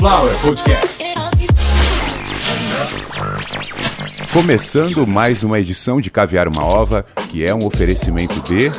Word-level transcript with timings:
Sunflower 0.00 0.34
Podcast. 0.38 0.98
Começando 4.32 5.06
mais 5.06 5.44
uma 5.44 5.60
edição 5.60 6.00
de 6.00 6.10
Caviar 6.10 6.48
uma 6.48 6.64
Ova, 6.64 7.04
que 7.28 7.44
é 7.44 7.54
um 7.54 7.66
oferecimento 7.66 8.40
de 8.40 8.70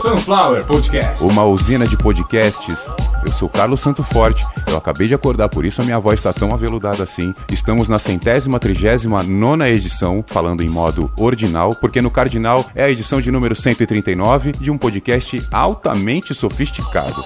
Sunflower 0.00 0.64
Podcast. 0.64 1.22
uma 1.22 1.44
usina 1.44 1.86
de 1.86 1.96
podcasts. 1.96 2.88
Eu 3.24 3.32
sou 3.32 3.48
Carlos 3.48 3.80
Santo 3.80 4.02
Forte, 4.02 4.44
eu 4.66 4.76
acabei 4.76 5.06
de 5.06 5.14
acordar, 5.14 5.48
por 5.48 5.64
isso 5.64 5.80
a 5.80 5.84
minha 5.84 6.00
voz 6.00 6.18
está 6.18 6.32
tão 6.32 6.52
aveludada 6.52 7.04
assim. 7.04 7.32
Estamos 7.52 7.88
na 7.88 8.00
centésima, 8.00 8.58
trigésima 8.58 9.22
nona 9.22 9.70
edição, 9.70 10.24
falando 10.26 10.60
em 10.60 10.68
modo 10.68 11.08
ordinal, 11.16 11.76
porque 11.76 12.02
no 12.02 12.10
Cardinal 12.10 12.66
é 12.74 12.82
a 12.82 12.90
edição 12.90 13.20
de 13.20 13.30
número 13.30 13.54
139 13.54 14.50
de 14.50 14.72
um 14.72 14.76
podcast 14.76 15.40
altamente 15.52 16.34
sofisticado. 16.34 17.22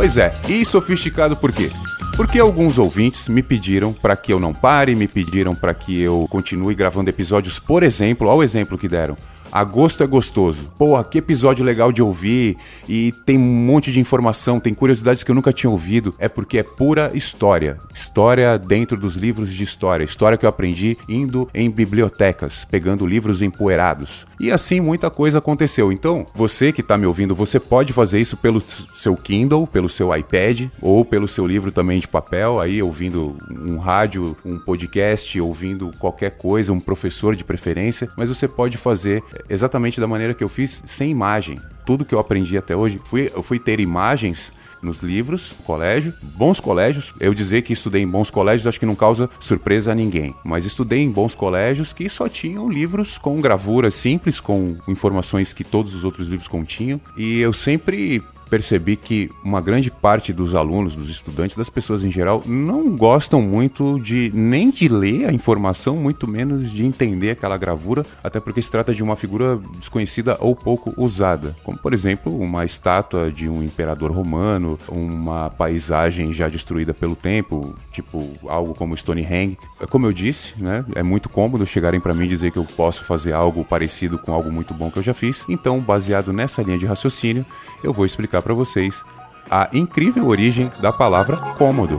Pois 0.00 0.16
é, 0.16 0.32
e 0.48 0.64
sofisticado 0.64 1.36
por 1.36 1.52
quê? 1.52 1.70
Porque 2.16 2.38
alguns 2.38 2.78
ouvintes 2.78 3.28
me 3.28 3.42
pediram 3.42 3.92
para 3.92 4.16
que 4.16 4.32
eu 4.32 4.40
não 4.40 4.54
pare, 4.54 4.94
me 4.94 5.06
pediram 5.06 5.54
para 5.54 5.74
que 5.74 6.00
eu 6.00 6.26
continue 6.30 6.74
gravando 6.74 7.10
episódios, 7.10 7.58
por 7.58 7.82
exemplo, 7.82 8.26
olha 8.26 8.38
o 8.38 8.42
exemplo 8.42 8.78
que 8.78 8.88
deram. 8.88 9.14
Agosto 9.52 10.02
é 10.02 10.06
gostoso. 10.06 10.70
Porra, 10.78 11.02
que 11.02 11.18
episódio 11.18 11.64
legal 11.64 11.90
de 11.92 12.02
ouvir. 12.02 12.56
E 12.88 13.12
tem 13.24 13.36
um 13.36 13.40
monte 13.40 13.90
de 13.92 14.00
informação, 14.00 14.60
tem 14.60 14.72
curiosidades 14.72 15.22
que 15.22 15.30
eu 15.30 15.34
nunca 15.34 15.52
tinha 15.52 15.70
ouvido. 15.70 16.14
É 16.18 16.28
porque 16.28 16.58
é 16.58 16.62
pura 16.62 17.10
história. 17.14 17.78
História 17.94 18.58
dentro 18.58 18.96
dos 18.96 19.16
livros 19.16 19.52
de 19.52 19.64
história. 19.64 20.04
História 20.04 20.38
que 20.38 20.44
eu 20.44 20.48
aprendi 20.48 20.96
indo 21.08 21.48
em 21.52 21.70
bibliotecas, 21.70 22.64
pegando 22.70 23.06
livros 23.06 23.42
empoeirados. 23.42 24.26
E 24.38 24.50
assim 24.50 24.80
muita 24.80 25.10
coisa 25.10 25.38
aconteceu. 25.38 25.92
Então, 25.92 26.26
você 26.34 26.72
que 26.72 26.80
está 26.80 26.96
me 26.96 27.06
ouvindo, 27.06 27.34
você 27.34 27.58
pode 27.60 27.92
fazer 27.92 28.20
isso 28.20 28.36
pelo 28.36 28.62
seu 28.94 29.16
Kindle, 29.16 29.66
pelo 29.66 29.88
seu 29.88 30.14
iPad 30.16 30.68
ou 30.80 31.04
pelo 31.04 31.28
seu 31.28 31.46
livro 31.46 31.70
também 31.70 32.00
de 32.00 32.08
papel, 32.08 32.60
aí 32.60 32.82
ouvindo 32.82 33.36
um 33.50 33.78
rádio, 33.78 34.36
um 34.44 34.58
podcast, 34.58 35.40
ouvindo 35.40 35.92
qualquer 35.98 36.30
coisa, 36.32 36.72
um 36.72 36.80
professor 36.80 37.36
de 37.36 37.44
preferência, 37.44 38.08
mas 38.16 38.28
você 38.28 38.48
pode 38.48 38.76
fazer 38.76 39.22
exatamente 39.48 40.00
da 40.00 40.06
maneira 40.06 40.34
que 40.34 40.44
eu 40.44 40.48
fiz, 40.48 40.82
sem 40.86 41.10
imagem. 41.10 41.60
Tudo 41.86 42.04
que 42.04 42.14
eu 42.14 42.18
aprendi 42.18 42.56
até 42.56 42.76
hoje, 42.76 43.00
fui, 43.04 43.30
eu 43.34 43.42
fui 43.42 43.58
ter 43.58 43.80
imagens 43.80 44.52
nos 44.82 45.00
livros, 45.00 45.54
no 45.58 45.64
colégio, 45.64 46.14
bons 46.22 46.60
colégios. 46.60 47.14
Eu 47.20 47.34
dizer 47.34 47.62
que 47.62 47.72
estudei 47.72 48.02
em 48.02 48.08
bons 48.08 48.30
colégios 48.30 48.66
acho 48.66 48.80
que 48.80 48.86
não 48.86 48.94
causa 48.94 49.28
surpresa 49.38 49.92
a 49.92 49.94
ninguém, 49.94 50.34
mas 50.44 50.64
estudei 50.64 51.00
em 51.00 51.10
bons 51.10 51.34
colégios 51.34 51.92
que 51.92 52.08
só 52.08 52.28
tinham 52.28 52.70
livros 52.70 53.18
com 53.18 53.40
gravuras 53.40 53.94
simples, 53.94 54.40
com 54.40 54.76
informações 54.88 55.52
que 55.52 55.64
todos 55.64 55.94
os 55.94 56.04
outros 56.04 56.28
livros 56.28 56.48
continham, 56.48 57.00
e 57.16 57.40
eu 57.40 57.52
sempre 57.52 58.22
percebi 58.50 58.96
que 58.96 59.30
uma 59.44 59.60
grande 59.60 59.90
parte 59.90 60.32
dos 60.32 60.54
alunos, 60.54 60.96
dos 60.96 61.08
estudantes, 61.08 61.56
das 61.56 61.70
pessoas 61.70 62.04
em 62.04 62.10
geral, 62.10 62.42
não 62.44 62.96
gostam 62.96 63.40
muito 63.40 63.98
de 64.00 64.30
nem 64.34 64.70
de 64.70 64.88
ler 64.88 65.28
a 65.28 65.32
informação, 65.32 65.96
muito 65.96 66.26
menos 66.26 66.72
de 66.72 66.84
entender 66.84 67.30
aquela 67.30 67.56
gravura, 67.56 68.04
até 68.22 68.40
porque 68.40 68.60
se 68.60 68.70
trata 68.70 68.92
de 68.92 69.02
uma 69.02 69.16
figura 69.16 69.58
desconhecida 69.78 70.36
ou 70.40 70.56
pouco 70.56 70.92
usada, 70.96 71.56
como 71.62 71.78
por 71.78 71.94
exemplo 71.94 72.36
uma 72.36 72.64
estátua 72.64 73.30
de 73.30 73.48
um 73.48 73.62
imperador 73.62 74.10
romano, 74.10 74.78
uma 74.88 75.48
paisagem 75.50 76.32
já 76.32 76.48
destruída 76.48 76.92
pelo 76.92 77.14
tempo, 77.14 77.74
tipo 77.92 78.30
algo 78.48 78.74
como 78.74 78.96
Stonehenge. 78.96 79.56
Como 79.88 80.06
eu 80.06 80.12
disse, 80.12 80.54
né, 80.58 80.84
é 80.94 81.02
muito 81.02 81.28
cômodo 81.28 81.66
chegarem 81.66 82.00
para 82.00 82.14
mim 82.14 82.26
dizer 82.26 82.50
que 82.50 82.58
eu 82.58 82.64
posso 82.64 83.04
fazer 83.04 83.32
algo 83.32 83.64
parecido 83.64 84.18
com 84.18 84.32
algo 84.32 84.50
muito 84.50 84.74
bom 84.74 84.90
que 84.90 84.98
eu 84.98 85.02
já 85.02 85.14
fiz. 85.14 85.44
Então, 85.48 85.78
baseado 85.80 86.32
nessa 86.32 86.62
linha 86.62 86.78
de 86.78 86.86
raciocínio, 86.86 87.46
eu 87.82 87.92
vou 87.92 88.04
explicar 88.04 88.39
para 88.42 88.54
vocês 88.54 89.02
a 89.50 89.68
incrível 89.72 90.28
origem 90.28 90.70
da 90.80 90.92
palavra 90.92 91.36
cômodo. 91.58 91.98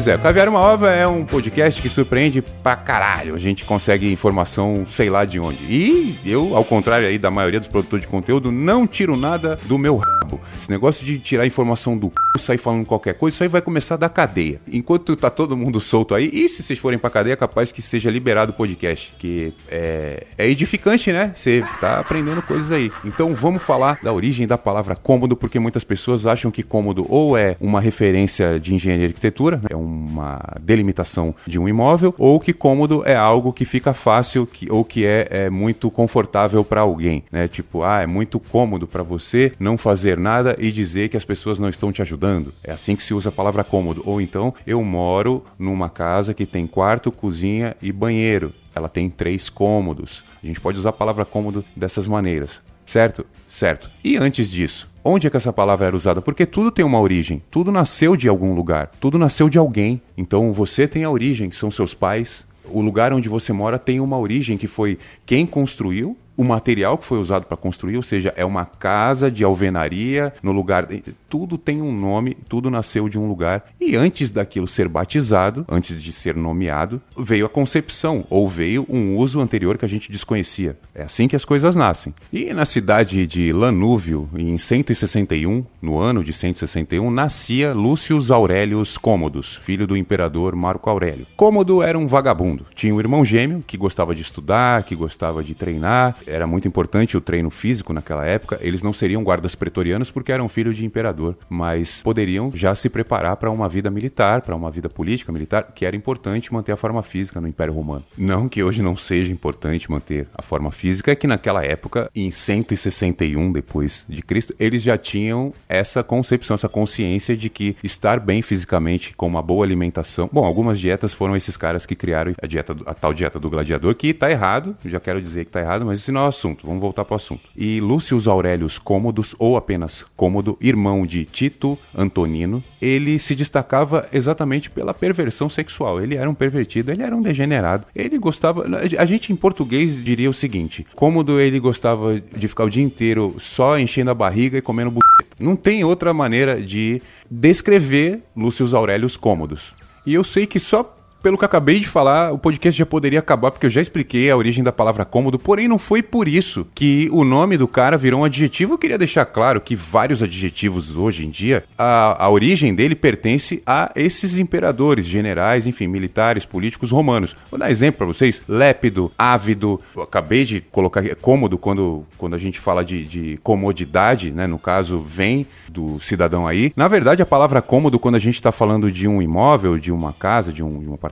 Pois 0.00 0.06
é, 0.06 0.16
Caviar 0.16 0.48
Uma 0.48 0.60
Ova 0.60 0.90
é 0.90 1.06
um 1.06 1.26
podcast 1.26 1.82
que 1.82 1.88
surpreende 1.90 2.40
pra 2.40 2.74
caralho. 2.74 3.34
A 3.34 3.38
gente 3.38 3.66
consegue 3.66 4.10
informação 4.10 4.84
sei 4.86 5.10
lá 5.10 5.26
de 5.26 5.38
onde. 5.38 5.62
E 5.64 6.18
eu, 6.24 6.56
ao 6.56 6.64
contrário 6.64 7.06
aí 7.06 7.18
da 7.18 7.30
maioria 7.30 7.60
dos 7.60 7.68
produtores 7.68 8.06
de 8.06 8.10
conteúdo, 8.10 8.50
não 8.50 8.86
tiro 8.86 9.14
nada 9.14 9.58
do 9.66 9.76
meu 9.76 10.00
rabo. 10.30 10.40
Esse 10.60 10.70
negócio 10.70 11.04
de 11.04 11.18
tirar 11.18 11.46
informação 11.46 11.96
do 11.98 12.12
c... 12.36 12.42
sair 12.42 12.58
falando 12.58 12.86
qualquer 12.86 13.14
coisa, 13.14 13.34
isso 13.34 13.42
aí 13.42 13.48
vai 13.48 13.60
começar 13.60 13.96
da 13.96 14.08
cadeia. 14.08 14.60
Enquanto 14.70 15.16
tá 15.16 15.30
todo 15.30 15.56
mundo 15.56 15.80
solto 15.80 16.14
aí, 16.14 16.30
e 16.32 16.48
se 16.48 16.62
vocês 16.62 16.78
forem 16.78 16.98
pra 16.98 17.10
cadeia, 17.10 17.34
é 17.34 17.36
capaz 17.36 17.72
que 17.72 17.82
seja 17.82 18.10
liberado 18.10 18.52
o 18.52 18.54
podcast. 18.54 19.14
Que 19.18 19.52
é, 19.68 20.26
é 20.38 20.48
edificante, 20.48 21.12
né? 21.12 21.32
Você 21.34 21.64
tá 21.80 22.00
aprendendo 22.00 22.42
coisas 22.42 22.70
aí. 22.70 22.92
Então 23.04 23.34
vamos 23.34 23.62
falar 23.62 23.98
da 24.02 24.12
origem 24.12 24.46
da 24.46 24.58
palavra 24.58 24.94
cômodo, 24.94 25.36
porque 25.36 25.58
muitas 25.58 25.84
pessoas 25.84 26.26
acham 26.26 26.50
que 26.50 26.62
cômodo 26.62 27.06
ou 27.08 27.36
é 27.36 27.56
uma 27.60 27.80
referência 27.80 28.58
de 28.60 28.74
engenharia 28.74 29.06
e 29.06 29.08
arquitetura, 29.08 29.56
né? 29.56 29.68
é 29.70 29.76
uma 29.76 30.40
delimitação 30.60 31.34
de 31.46 31.58
um 31.58 31.68
imóvel, 31.68 32.14
ou 32.18 32.38
que 32.38 32.52
cômodo 32.52 33.02
é 33.06 33.16
algo 33.16 33.52
que 33.52 33.64
fica 33.64 33.94
fácil 33.94 34.46
que, 34.46 34.70
ou 34.70 34.84
que 34.84 35.06
é, 35.06 35.26
é 35.30 35.50
muito 35.50 35.90
confortável 35.90 36.64
para 36.64 36.82
alguém, 36.82 37.24
né? 37.30 37.48
Tipo, 37.48 37.82
ah, 37.82 38.02
é 38.02 38.06
muito 38.06 38.38
cômodo 38.38 38.86
para 38.86 39.02
você 39.02 39.52
não 39.58 39.78
fazer 39.78 40.18
nada 40.20 40.54
e 40.58 40.70
dizer 40.70 41.08
que 41.08 41.16
as 41.16 41.24
pessoas 41.24 41.58
não 41.58 41.68
estão 41.68 41.90
te 41.90 42.02
ajudando. 42.02 42.52
É 42.62 42.72
assim 42.72 42.94
que 42.94 43.02
se 43.02 43.14
usa 43.14 43.30
a 43.30 43.32
palavra 43.32 43.64
cômodo. 43.64 44.02
Ou 44.06 44.20
então, 44.20 44.54
eu 44.66 44.82
moro 44.84 45.44
numa 45.58 45.88
casa 45.88 46.34
que 46.34 46.46
tem 46.46 46.66
quarto, 46.66 47.10
cozinha 47.10 47.76
e 47.82 47.90
banheiro. 47.90 48.52
Ela 48.74 48.88
tem 48.88 49.10
três 49.10 49.48
cômodos. 49.48 50.22
A 50.42 50.46
gente 50.46 50.60
pode 50.60 50.78
usar 50.78 50.90
a 50.90 50.92
palavra 50.92 51.24
cômodo 51.24 51.64
dessas 51.74 52.06
maneiras. 52.06 52.60
Certo? 52.84 53.24
Certo. 53.48 53.90
E 54.02 54.16
antes 54.16 54.50
disso, 54.50 54.88
onde 55.04 55.26
é 55.26 55.30
que 55.30 55.36
essa 55.36 55.52
palavra 55.52 55.86
era 55.86 55.96
usada? 55.96 56.20
Porque 56.20 56.44
tudo 56.44 56.72
tem 56.72 56.84
uma 56.84 57.00
origem, 57.00 57.42
tudo 57.50 57.70
nasceu 57.70 58.16
de 58.16 58.28
algum 58.28 58.52
lugar, 58.54 58.90
tudo 59.00 59.18
nasceu 59.18 59.48
de 59.48 59.58
alguém. 59.58 60.02
Então 60.16 60.52
você 60.52 60.88
tem 60.88 61.04
a 61.04 61.10
origem, 61.10 61.48
que 61.48 61.56
são 61.56 61.70
seus 61.70 61.94
pais. 61.94 62.44
O 62.64 62.80
lugar 62.80 63.12
onde 63.12 63.28
você 63.28 63.52
mora 63.52 63.78
tem 63.78 64.00
uma 64.00 64.18
origem 64.18 64.58
que 64.58 64.66
foi 64.66 64.98
quem 65.24 65.46
construiu 65.46 66.16
o 66.40 66.44
material 66.44 66.96
que 66.96 67.04
foi 67.04 67.18
usado 67.18 67.44
para 67.44 67.54
construir, 67.54 67.98
ou 67.98 68.02
seja, 68.02 68.32
é 68.34 68.46
uma 68.46 68.64
casa 68.64 69.30
de 69.30 69.44
alvenaria 69.44 70.32
no 70.42 70.52
lugar. 70.52 70.88
Tudo 71.28 71.58
tem 71.58 71.82
um 71.82 71.92
nome, 71.92 72.34
tudo 72.48 72.70
nasceu 72.70 73.10
de 73.10 73.18
um 73.18 73.28
lugar. 73.28 73.66
E 73.78 73.94
antes 73.94 74.30
daquilo 74.30 74.66
ser 74.66 74.88
batizado, 74.88 75.66
antes 75.68 76.02
de 76.02 76.10
ser 76.14 76.34
nomeado, 76.34 76.98
veio 77.14 77.44
a 77.44 77.48
concepção, 77.48 78.24
ou 78.30 78.48
veio 78.48 78.86
um 78.88 79.18
uso 79.18 79.38
anterior 79.38 79.76
que 79.76 79.84
a 79.84 79.88
gente 79.88 80.10
desconhecia. 80.10 80.78
É 80.94 81.02
assim 81.02 81.28
que 81.28 81.36
as 81.36 81.44
coisas 81.44 81.76
nascem. 81.76 82.14
E 82.32 82.54
na 82.54 82.64
cidade 82.64 83.26
de 83.26 83.52
Lanúvio, 83.52 84.26
em 84.34 84.56
161, 84.56 85.62
no 85.82 85.98
ano 85.98 86.24
de 86.24 86.32
161, 86.32 87.10
nascia 87.10 87.74
Lúcius 87.74 88.30
Aurelius 88.30 88.96
Cômodos, 88.96 89.56
filho 89.56 89.86
do 89.86 89.94
imperador 89.94 90.56
Marco 90.56 90.88
Aurélio. 90.88 91.26
Cômodo 91.36 91.82
era 91.82 91.98
um 91.98 92.06
vagabundo. 92.06 92.64
Tinha 92.74 92.94
um 92.94 92.98
irmão 92.98 93.26
gêmeo 93.26 93.62
que 93.66 93.76
gostava 93.76 94.14
de 94.14 94.22
estudar, 94.22 94.84
que 94.84 94.96
gostava 94.96 95.44
de 95.44 95.54
treinar 95.54 96.16
era 96.30 96.46
muito 96.46 96.68
importante 96.68 97.16
o 97.16 97.20
treino 97.20 97.50
físico 97.50 97.92
naquela 97.92 98.24
época. 98.24 98.58
Eles 98.60 98.82
não 98.82 98.92
seriam 98.92 99.22
guardas 99.22 99.54
pretorianos 99.54 100.10
porque 100.10 100.32
eram 100.32 100.48
filhos 100.48 100.76
de 100.76 100.86
imperador, 100.86 101.36
mas 101.48 102.00
poderiam 102.02 102.52
já 102.54 102.74
se 102.74 102.88
preparar 102.88 103.36
para 103.36 103.50
uma 103.50 103.68
vida 103.68 103.90
militar, 103.90 104.42
para 104.42 104.54
uma 104.54 104.70
vida 104.70 104.88
política 104.88 105.32
militar, 105.32 105.72
que 105.74 105.84
era 105.84 105.96
importante 105.96 106.52
manter 106.52 106.72
a 106.72 106.76
forma 106.76 107.02
física 107.02 107.40
no 107.40 107.48
Império 107.48 107.74
Romano. 107.74 108.04
Não 108.16 108.48
que 108.48 108.62
hoje 108.62 108.82
não 108.82 108.96
seja 108.96 109.32
importante 109.32 109.90
manter 109.90 110.26
a 110.34 110.42
forma 110.42 110.70
física, 110.70 111.12
é 111.12 111.14
que 111.14 111.26
naquela 111.26 111.64
época, 111.64 112.10
em 112.14 112.30
161 112.30 113.52
depois 113.52 114.06
de 114.08 114.22
Cristo, 114.22 114.54
eles 114.58 114.82
já 114.82 114.96
tinham 114.96 115.52
essa 115.68 116.02
concepção, 116.02 116.54
essa 116.54 116.68
consciência 116.68 117.36
de 117.36 117.48
que 117.48 117.76
estar 117.82 118.20
bem 118.20 118.42
fisicamente 118.42 119.14
com 119.16 119.26
uma 119.26 119.42
boa 119.42 119.64
alimentação. 119.64 120.28
Bom, 120.32 120.44
algumas 120.44 120.78
dietas 120.78 121.12
foram 121.12 121.36
esses 121.36 121.56
caras 121.56 121.86
que 121.86 121.94
criaram 121.94 122.32
a 122.40 122.46
dieta, 122.46 122.76
a 122.86 122.94
tal 122.94 123.12
dieta 123.12 123.38
do 123.38 123.50
gladiador, 123.50 123.94
que 123.94 124.08
está 124.08 124.30
errado, 124.30 124.76
já 124.84 125.00
quero 125.00 125.20
dizer 125.20 125.44
que 125.44 125.50
está 125.50 125.60
errado, 125.60 125.84
mas 125.84 126.00
isso 126.00 126.12
não 126.12 126.19
o 126.24 126.28
assunto, 126.28 126.66
vamos 126.66 126.80
voltar 126.80 127.04
para 127.04 127.14
o 127.14 127.16
assunto. 127.16 127.42
E 127.56 127.80
Lúcio 127.80 128.20
Aurelius 128.30 128.78
Cômodos, 128.78 129.34
ou 129.38 129.56
apenas 129.56 130.04
Cômodo, 130.16 130.56
irmão 130.60 131.04
de 131.04 131.24
Tito 131.24 131.78
Antonino, 131.96 132.62
ele 132.80 133.18
se 133.18 133.34
destacava 133.34 134.08
exatamente 134.12 134.70
pela 134.70 134.94
perversão 134.94 135.48
sexual. 135.48 136.00
Ele 136.00 136.16
era 136.16 136.28
um 136.28 136.34
pervertido, 136.34 136.90
ele 136.90 137.02
era 137.02 137.14
um 137.14 137.22
degenerado. 137.22 137.84
Ele 137.94 138.18
gostava. 138.18 138.64
A 138.98 139.04
gente 139.04 139.32
em 139.32 139.36
português 139.36 140.02
diria 140.02 140.30
o 140.30 140.34
seguinte: 140.34 140.86
Cômodo 140.94 141.40
ele 141.40 141.58
gostava 141.58 142.20
de 142.20 142.48
ficar 142.48 142.64
o 142.64 142.70
dia 142.70 142.84
inteiro 142.84 143.36
só 143.38 143.78
enchendo 143.78 144.10
a 144.10 144.14
barriga 144.14 144.58
e 144.58 144.62
comendo 144.62 144.90
buceta. 144.90 145.36
Não 145.38 145.56
tem 145.56 145.84
outra 145.84 146.12
maneira 146.12 146.60
de 146.60 147.00
descrever 147.30 148.22
Lúcio 148.36 148.76
Aurelius 148.76 149.16
Cômodos. 149.16 149.74
E 150.06 150.14
eu 150.14 150.24
sei 150.24 150.46
que 150.46 150.58
só 150.58 150.96
pelo 151.22 151.38
que 151.38 151.44
acabei 151.44 151.80
de 151.80 151.88
falar, 151.88 152.32
o 152.32 152.38
podcast 152.38 152.78
já 152.78 152.86
poderia 152.86 153.18
acabar, 153.18 153.50
porque 153.50 153.66
eu 153.66 153.70
já 153.70 153.80
expliquei 153.80 154.30
a 154.30 154.36
origem 154.36 154.64
da 154.64 154.72
palavra 154.72 155.04
cômodo, 155.04 155.38
porém 155.38 155.68
não 155.68 155.78
foi 155.78 156.02
por 156.02 156.28
isso 156.28 156.66
que 156.74 157.08
o 157.12 157.24
nome 157.24 157.56
do 157.56 157.68
cara 157.68 157.96
virou 157.96 158.20
um 158.20 158.24
adjetivo. 158.24 158.74
Eu 158.74 158.78
queria 158.78 158.98
deixar 158.98 159.24
claro 159.26 159.60
que 159.60 159.76
vários 159.76 160.22
adjetivos 160.22 160.96
hoje 160.96 161.26
em 161.26 161.30
dia, 161.30 161.64
a, 161.76 162.24
a 162.24 162.30
origem 162.30 162.74
dele 162.74 162.94
pertence 162.94 163.62
a 163.66 163.90
esses 163.94 164.38
imperadores, 164.38 165.06
generais, 165.06 165.66
enfim, 165.66 165.86
militares, 165.86 166.44
políticos 166.44 166.90
romanos. 166.90 167.36
Vou 167.50 167.58
dar 167.58 167.70
exemplo 167.70 167.98
para 167.98 168.06
vocês: 168.06 168.42
lépido, 168.48 169.12
ávido. 169.18 169.80
Eu 169.94 170.02
acabei 170.02 170.44
de 170.44 170.60
colocar 170.60 171.02
cômodo 171.16 171.58
quando, 171.58 172.04
quando 172.16 172.34
a 172.34 172.38
gente 172.38 172.58
fala 172.58 172.84
de, 172.84 173.04
de 173.04 173.38
comodidade, 173.42 174.30
né? 174.30 174.46
No 174.46 174.58
caso, 174.58 174.98
vem 174.98 175.46
do 175.68 176.00
cidadão 176.00 176.46
aí. 176.46 176.72
Na 176.76 176.88
verdade, 176.88 177.22
a 177.22 177.26
palavra 177.26 177.62
cômodo, 177.62 177.98
quando 177.98 178.16
a 178.16 178.18
gente 178.18 178.34
está 178.34 178.50
falando 178.50 178.90
de 178.90 179.06
um 179.06 179.22
imóvel, 179.22 179.78
de 179.78 179.92
uma 179.92 180.12
casa, 180.12 180.52
de 180.52 180.62
um, 180.62 180.80
de 180.80 180.88
um 180.88 180.94
apartamento, 180.94 181.09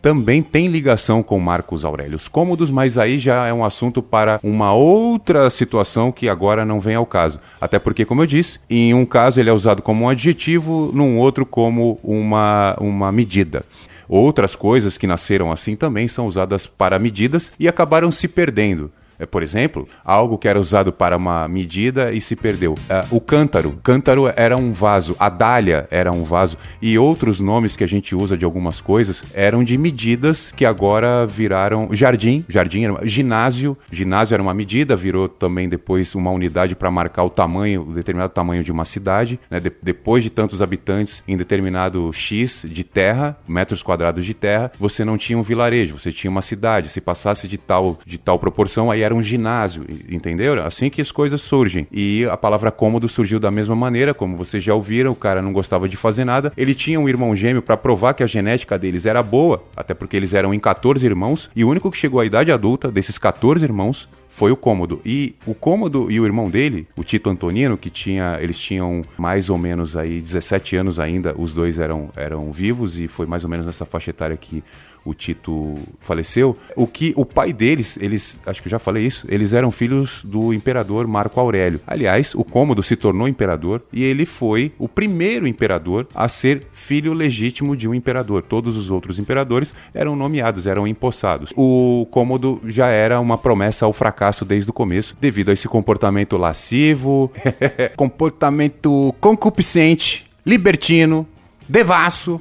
também 0.00 0.42
tem 0.42 0.68
ligação 0.68 1.22
com 1.22 1.38
Marcos 1.38 1.84
Aurelius 1.84 2.28
Cômodos, 2.28 2.70
mas 2.70 2.98
aí 2.98 3.18
já 3.18 3.46
é 3.46 3.52
um 3.52 3.64
assunto 3.64 4.02
para 4.02 4.38
uma 4.42 4.72
outra 4.72 5.48
situação 5.50 6.12
que 6.12 6.28
agora 6.28 6.64
não 6.64 6.80
vem 6.80 6.94
ao 6.94 7.06
caso. 7.06 7.40
Até 7.60 7.78
porque, 7.78 8.04
como 8.04 8.22
eu 8.22 8.26
disse, 8.26 8.60
em 8.68 8.94
um 8.94 9.04
caso 9.04 9.40
ele 9.40 9.50
é 9.50 9.52
usado 9.52 9.82
como 9.82 10.04
um 10.04 10.08
adjetivo, 10.08 10.90
num 10.94 11.18
outro 11.18 11.44
como 11.44 11.98
uma, 12.02 12.76
uma 12.80 13.12
medida. 13.12 13.64
Outras 14.08 14.54
coisas 14.54 14.98
que 14.98 15.06
nasceram 15.06 15.50
assim 15.50 15.74
também 15.74 16.06
são 16.06 16.26
usadas 16.26 16.66
para 16.66 16.98
medidas 16.98 17.50
e 17.58 17.66
acabaram 17.66 18.12
se 18.12 18.28
perdendo. 18.28 18.90
É, 19.22 19.26
por 19.26 19.40
exemplo, 19.40 19.86
algo 20.04 20.36
que 20.36 20.48
era 20.48 20.58
usado 20.58 20.92
para 20.92 21.16
uma 21.16 21.46
medida 21.46 22.12
e 22.12 22.20
se 22.20 22.34
perdeu. 22.34 22.72
Uh, 22.72 23.16
o 23.16 23.20
cântaro. 23.20 23.78
Cântaro 23.80 24.32
era 24.34 24.56
um 24.56 24.72
vaso. 24.72 25.14
A 25.16 25.28
dália 25.28 25.86
era 25.92 26.10
um 26.10 26.24
vaso. 26.24 26.58
E 26.80 26.98
outros 26.98 27.38
nomes 27.38 27.76
que 27.76 27.84
a 27.84 27.86
gente 27.86 28.16
usa 28.16 28.36
de 28.36 28.44
algumas 28.44 28.80
coisas 28.80 29.22
eram 29.32 29.62
de 29.62 29.78
medidas 29.78 30.50
que 30.50 30.66
agora 30.66 31.24
viraram. 31.24 31.88
Jardim. 31.92 32.44
Jardim 32.48 32.84
era. 32.84 33.06
Ginásio. 33.06 33.78
Ginásio 33.92 34.34
era 34.34 34.42
uma 34.42 34.52
medida, 34.52 34.96
virou 34.96 35.28
também 35.28 35.68
depois 35.68 36.16
uma 36.16 36.32
unidade 36.32 36.74
para 36.74 36.90
marcar 36.90 37.22
o 37.22 37.30
tamanho, 37.30 37.82
o 37.82 37.92
determinado 37.92 38.32
tamanho 38.32 38.64
de 38.64 38.72
uma 38.72 38.84
cidade. 38.84 39.38
Né? 39.48 39.60
De, 39.60 39.70
depois 39.80 40.24
de 40.24 40.30
tantos 40.30 40.60
habitantes 40.60 41.22
em 41.28 41.36
determinado 41.36 42.12
X 42.12 42.66
de 42.68 42.82
terra, 42.82 43.38
metros 43.46 43.84
quadrados 43.84 44.24
de 44.24 44.34
terra, 44.34 44.72
você 44.80 45.04
não 45.04 45.16
tinha 45.16 45.38
um 45.38 45.42
vilarejo, 45.42 45.96
você 45.96 46.10
tinha 46.10 46.30
uma 46.30 46.42
cidade. 46.42 46.88
Se 46.88 47.00
passasse 47.00 47.46
de 47.46 47.56
tal, 47.56 48.00
de 48.04 48.18
tal 48.18 48.36
proporção, 48.36 48.90
aí 48.90 49.02
era 49.02 49.11
era 49.12 49.14
um 49.14 49.22
ginásio, 49.22 49.84
entendeu? 50.08 50.60
Assim 50.62 50.88
que 50.90 51.00
as 51.00 51.12
coisas 51.12 51.40
surgem. 51.40 51.86
E 51.92 52.26
a 52.30 52.36
palavra 52.36 52.70
cômodo 52.70 53.08
surgiu 53.08 53.38
da 53.38 53.50
mesma 53.50 53.76
maneira, 53.76 54.14
como 54.14 54.36
vocês 54.36 54.62
já 54.62 54.74
ouviram, 54.74 55.12
o 55.12 55.16
cara 55.16 55.42
não 55.42 55.52
gostava 55.52 55.88
de 55.88 55.96
fazer 55.96 56.24
nada. 56.24 56.52
Ele 56.56 56.74
tinha 56.74 56.98
um 56.98 57.08
irmão 57.08 57.36
gêmeo 57.36 57.62
para 57.62 57.76
provar 57.76 58.14
que 58.14 58.22
a 58.22 58.26
genética 58.26 58.78
deles 58.78 59.06
era 59.06 59.22
boa, 59.22 59.62
até 59.76 59.94
porque 59.94 60.16
eles 60.16 60.32
eram 60.32 60.54
em 60.54 60.58
14 60.58 61.04
irmãos, 61.04 61.50
e 61.54 61.62
o 61.62 61.68
único 61.68 61.90
que 61.90 61.98
chegou 61.98 62.20
à 62.20 62.24
idade 62.24 62.50
adulta 62.50 62.90
desses 62.90 63.18
14 63.18 63.64
irmãos 63.64 64.08
foi 64.32 64.50
o 64.50 64.56
Cômodo. 64.56 65.00
E 65.04 65.34
o 65.46 65.54
Cômodo 65.54 66.10
e 66.10 66.18
o 66.18 66.24
irmão 66.24 66.48
dele, 66.48 66.86
o 66.96 67.04
Tito 67.04 67.28
Antonino, 67.28 67.76
que 67.76 67.90
tinha, 67.90 68.38
eles 68.40 68.58
tinham 68.58 69.02
mais 69.18 69.50
ou 69.50 69.58
menos 69.58 69.94
aí 69.94 70.22
17 70.22 70.74
anos 70.76 70.98
ainda, 70.98 71.34
os 71.36 71.52
dois 71.52 71.78
eram, 71.78 72.08
eram 72.16 72.50
vivos 72.50 72.98
e 72.98 73.06
foi 73.06 73.26
mais 73.26 73.44
ou 73.44 73.50
menos 73.50 73.66
nessa 73.66 73.84
faixa 73.84 74.08
etária 74.08 74.36
que 74.36 74.64
o 75.04 75.14
Tito 75.14 75.76
faleceu, 76.00 76.56
o 76.76 76.86
que 76.86 77.12
o 77.16 77.24
pai 77.24 77.52
deles, 77.52 77.98
eles, 78.00 78.38
acho 78.46 78.62
que 78.62 78.68
eu 78.68 78.70
já 78.70 78.78
falei 78.78 79.04
isso, 79.04 79.26
eles 79.28 79.52
eram 79.52 79.70
filhos 79.70 80.22
do 80.24 80.52
imperador 80.52 81.06
Marco 81.06 81.40
Aurélio. 81.40 81.80
Aliás, 81.86 82.34
o 82.34 82.44
Cômodo 82.44 82.82
se 82.82 82.96
tornou 82.96 83.26
imperador 83.26 83.82
e 83.92 84.02
ele 84.02 84.24
foi 84.24 84.72
o 84.78 84.88
primeiro 84.88 85.46
imperador 85.46 86.06
a 86.14 86.28
ser 86.28 86.66
filho 86.72 87.12
legítimo 87.12 87.76
de 87.76 87.88
um 87.88 87.94
imperador. 87.94 88.42
Todos 88.42 88.76
os 88.76 88.90
outros 88.90 89.18
imperadores 89.18 89.74
eram 89.94 90.14
nomeados, 90.14 90.66
eram 90.66 90.86
empossados. 90.86 91.52
O 91.56 92.06
Cômodo 92.10 92.60
já 92.66 92.88
era 92.88 93.20
uma 93.20 93.38
promessa 93.38 93.86
ao 93.86 93.92
fracasso 93.92 94.44
desde 94.44 94.70
o 94.70 94.72
começo, 94.72 95.16
devido 95.20 95.50
a 95.50 95.52
esse 95.52 95.68
comportamento 95.68 96.36
lascivo, 96.36 97.30
comportamento 97.96 99.14
concupiscente, 99.20 100.26
libertino, 100.44 101.26
devasso, 101.68 102.40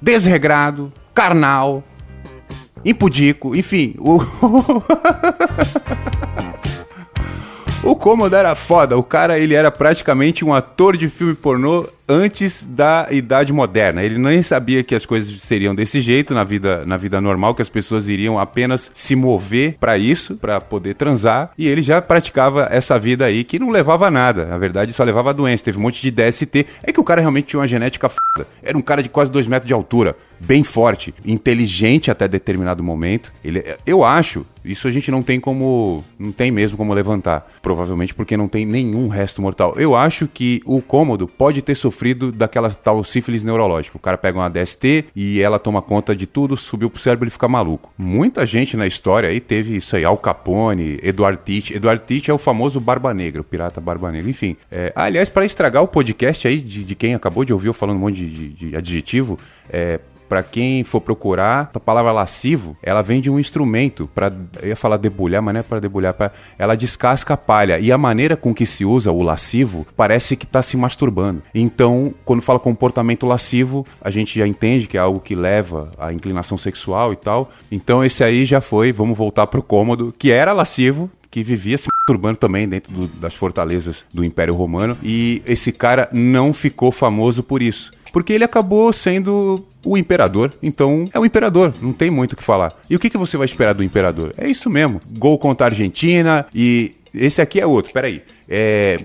desregrado, 0.00 0.92
carnal, 1.18 1.82
impudico, 2.84 3.56
enfim. 3.56 3.96
O... 3.98 4.20
o 7.82 7.96
Cômodo 7.96 8.36
era 8.36 8.54
foda. 8.54 8.96
O 8.96 9.02
cara, 9.02 9.36
ele 9.36 9.52
era 9.52 9.68
praticamente 9.68 10.44
um 10.44 10.54
ator 10.54 10.96
de 10.96 11.08
filme 11.08 11.34
pornô 11.34 11.88
antes 12.08 12.64
da 12.64 13.06
idade 13.10 13.52
moderna. 13.52 14.02
Ele 14.02 14.18
nem 14.18 14.42
sabia 14.42 14.82
que 14.82 14.94
as 14.94 15.04
coisas 15.04 15.42
seriam 15.42 15.74
desse 15.74 16.00
jeito 16.00 16.32
na 16.32 16.42
vida, 16.42 16.84
na 16.86 16.96
vida 16.96 17.20
normal, 17.20 17.54
que 17.54 17.62
as 17.62 17.68
pessoas 17.68 18.08
iriam 18.08 18.38
apenas 18.38 18.90
se 18.94 19.14
mover 19.14 19.76
para 19.78 19.98
isso, 19.98 20.36
para 20.36 20.60
poder 20.60 20.94
transar, 20.94 21.50
e 21.58 21.68
ele 21.68 21.82
já 21.82 22.00
praticava 22.00 22.68
essa 22.70 22.98
vida 22.98 23.26
aí 23.26 23.44
que 23.44 23.58
não 23.58 23.70
levava 23.70 24.06
a 24.06 24.10
nada. 24.10 24.46
Na 24.46 24.56
verdade, 24.56 24.92
só 24.92 25.04
levava 25.04 25.30
a 25.30 25.34
doença. 25.34 25.64
Teve 25.64 25.78
um 25.78 25.82
monte 25.82 26.00
de 26.00 26.10
DST. 26.10 26.66
É 26.82 26.92
que 26.92 27.00
o 27.00 27.04
cara 27.04 27.20
realmente 27.20 27.48
tinha 27.48 27.60
uma 27.60 27.68
genética 27.68 28.08
foda. 28.08 28.48
Era 28.62 28.78
um 28.78 28.82
cara 28.82 29.02
de 29.02 29.08
quase 29.08 29.30
dois 29.30 29.46
metros 29.46 29.66
de 29.66 29.74
altura, 29.74 30.16
bem 30.40 30.62
forte, 30.62 31.14
inteligente 31.24 32.10
até 32.10 32.26
determinado 32.26 32.82
momento. 32.82 33.32
Ele, 33.44 33.62
eu 33.84 34.04
acho, 34.04 34.46
isso 34.64 34.88
a 34.88 34.90
gente 34.90 35.10
não 35.10 35.22
tem 35.22 35.38
como, 35.38 36.04
não 36.18 36.32
tem 36.32 36.50
mesmo 36.50 36.76
como 36.76 36.94
levantar, 36.94 37.50
provavelmente 37.60 38.14
porque 38.14 38.36
não 38.36 38.48
tem 38.48 38.64
nenhum 38.64 39.08
resto 39.08 39.42
mortal. 39.42 39.74
Eu 39.76 39.94
acho 39.94 40.26
que 40.26 40.62
o 40.64 40.80
cômodo 40.80 41.26
pode 41.26 41.60
ter 41.60 41.74
sofrido 41.74 41.97
sofrido 41.98 42.30
daquela 42.30 42.70
tal 42.70 43.02
sífilis 43.02 43.42
neurológica. 43.42 43.96
O 43.96 44.00
cara 44.00 44.16
pega 44.16 44.38
uma 44.38 44.48
DST 44.48 45.06
e 45.16 45.40
ela 45.40 45.58
toma 45.58 45.82
conta 45.82 46.14
de 46.14 46.26
tudo, 46.26 46.56
subiu 46.56 46.88
pro 46.88 47.00
cérebro 47.00 47.26
e 47.26 47.30
fica 47.30 47.48
maluco. 47.48 47.92
Muita 47.98 48.46
gente 48.46 48.76
na 48.76 48.86
história 48.86 49.28
aí 49.28 49.40
teve 49.40 49.76
isso 49.76 49.96
aí. 49.96 50.04
Al 50.04 50.16
Capone, 50.16 51.00
Eduardo 51.02 51.40
Titt. 51.44 51.74
Eduardo 51.74 52.04
Titt 52.06 52.30
é 52.30 52.34
o 52.34 52.38
famoso 52.38 52.78
Barba 52.78 53.12
Negra, 53.12 53.40
o 53.40 53.44
pirata 53.44 53.80
Barba 53.80 54.12
Negra. 54.12 54.30
Enfim, 54.30 54.56
é, 54.70 54.92
aliás, 54.94 55.28
para 55.28 55.44
estragar 55.44 55.82
o 55.82 55.88
podcast 55.88 56.46
aí 56.46 56.58
de, 56.58 56.84
de, 56.84 56.94
quem 56.94 57.14
acabou 57.14 57.44
de 57.44 57.52
ouvir 57.52 57.66
eu 57.68 57.74
falando 57.74 57.96
um 57.96 58.00
monte 58.00 58.16
de, 58.16 58.28
de, 58.28 58.48
de 58.70 58.76
adjetivo, 58.76 59.38
é, 59.68 59.98
para 60.28 60.42
quem 60.42 60.84
for 60.84 61.00
procurar, 61.00 61.70
a 61.72 61.80
palavra 61.80 62.12
lascivo, 62.12 62.76
ela 62.82 63.02
vem 63.02 63.20
de 63.20 63.30
um 63.30 63.38
instrumento 63.38 64.08
para 64.14 64.32
ia 64.62 64.76
falar 64.76 64.96
debulhar, 64.96 65.42
mas 65.42 65.54
não 65.54 65.60
é 65.60 65.62
para 65.62 65.80
debulhar, 65.80 66.14
pra, 66.14 66.32
ela 66.58 66.76
descasca 66.76 67.34
a 67.34 67.36
palha 67.36 67.78
e 67.78 67.90
a 67.90 67.98
maneira 67.98 68.36
com 68.36 68.54
que 68.54 68.66
se 68.66 68.84
usa 68.84 69.10
o 69.10 69.22
lascivo 69.22 69.86
parece 69.96 70.36
que 70.36 70.44
está 70.44 70.60
se 70.62 70.76
masturbando. 70.76 71.42
Então, 71.54 72.14
quando 72.24 72.42
fala 72.42 72.58
comportamento 72.58 73.26
lascivo, 73.26 73.86
a 74.00 74.10
gente 74.10 74.38
já 74.38 74.46
entende 74.46 74.86
que 74.86 74.96
é 74.96 75.00
algo 75.00 75.20
que 75.20 75.34
leva 75.34 75.90
à 75.98 76.12
inclinação 76.12 76.58
sexual 76.58 77.12
e 77.12 77.16
tal. 77.16 77.50
Então 77.70 78.04
esse 78.04 78.22
aí 78.22 78.44
já 78.44 78.60
foi, 78.60 78.92
vamos 78.92 79.16
voltar 79.16 79.46
pro 79.46 79.62
cômodo, 79.62 80.12
que 80.18 80.30
era 80.30 80.52
lascivo, 80.52 81.10
que 81.30 81.42
vivia 81.42 81.76
se 81.76 81.86
masturbando 82.00 82.38
também 82.38 82.68
dentro 82.68 82.92
do, 82.92 83.06
das 83.06 83.34
fortalezas 83.34 84.04
do 84.12 84.24
Império 84.24 84.54
Romano. 84.54 84.96
E 85.02 85.42
esse 85.46 85.72
cara 85.72 86.08
não 86.12 86.52
ficou 86.52 86.90
famoso 86.90 87.42
por 87.42 87.62
isso. 87.62 87.90
Porque 88.12 88.32
ele 88.32 88.44
acabou 88.44 88.92
sendo 88.92 89.66
o 89.84 89.98
imperador, 89.98 90.50
então 90.62 91.04
é 91.12 91.18
o 91.18 91.26
imperador, 91.26 91.74
não 91.82 91.92
tem 91.92 92.10
muito 92.10 92.32
o 92.32 92.36
que 92.36 92.42
falar. 92.42 92.72
E 92.88 92.96
o 92.96 92.98
que, 92.98 93.10
que 93.10 93.18
você 93.18 93.36
vai 93.36 93.44
esperar 93.44 93.74
do 93.74 93.84
imperador? 93.84 94.32
É 94.38 94.48
isso 94.48 94.70
mesmo, 94.70 94.98
gol 95.18 95.38
contra 95.38 95.66
a 95.66 95.68
Argentina 95.68 96.46
e 96.54 96.92
esse 97.12 97.42
aqui 97.42 97.60
é 97.60 97.66
outro, 97.66 97.92
peraí 97.92 98.22
é, 98.48 98.96